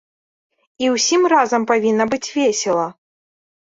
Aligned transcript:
І 0.85 0.89
ўсім 0.95 1.29
разам 1.35 1.69
павінна 1.75 2.11
быць 2.17 2.25
весела. 2.43 2.93